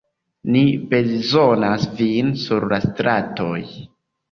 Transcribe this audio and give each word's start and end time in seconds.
Ni 0.53 0.63
bezonas 0.93 1.85
vin 2.01 2.33
sur 2.47 2.69
la 2.75 2.83
stratoj. 2.89 3.63